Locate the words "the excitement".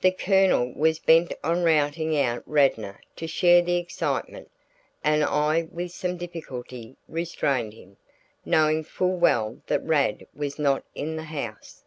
3.62-4.50